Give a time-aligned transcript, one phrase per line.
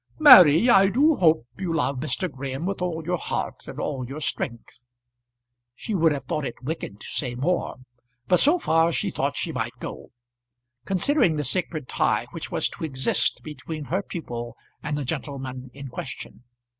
[0.17, 2.27] "Mary, I do hope you love Mr.
[2.27, 4.83] Graham with all your heart and all your strength."
[5.75, 7.75] She would have thought it wicked to say more;
[8.27, 10.09] but so far she thought she might go,
[10.85, 15.87] considering the sacred tie which was to exist between her pupil and the gentleman in
[15.89, 16.45] question.